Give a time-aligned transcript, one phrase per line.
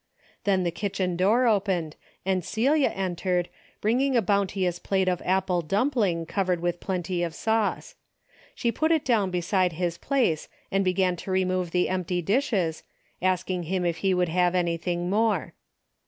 [0.45, 1.95] Then the kitchen door opened,
[2.25, 3.49] and Celia entered
[3.81, 7.93] bringing a boun teous plate of apple dumpling covered with plenty of sauce.
[8.55, 12.81] She put it down beside his place and began to remove the empty dishes,
[13.21, 15.53] asking him if he would have anything more.